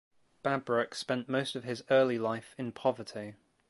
Babrak 0.43 0.95
spent 0.95 1.29
most 1.29 1.55
of 1.55 1.63
his 1.63 1.83
early 1.91 2.17
life 2.17 2.55
in 2.57 2.71
poverty. 2.71 3.35